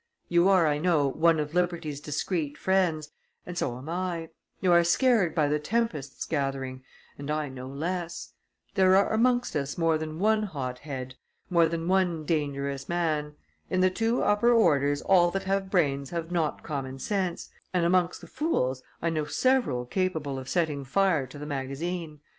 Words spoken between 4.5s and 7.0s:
you are scared by the tempests gathering,